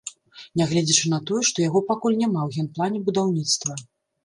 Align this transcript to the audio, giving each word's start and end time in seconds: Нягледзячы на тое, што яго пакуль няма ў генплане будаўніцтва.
Нягледзячы 0.61 1.11
на 1.13 1.19
тое, 1.31 1.41
што 1.51 1.65
яго 1.67 1.79
пакуль 1.91 2.19
няма 2.23 2.39
ў 2.47 2.65
генплане 2.65 3.05
будаўніцтва. 3.13 3.81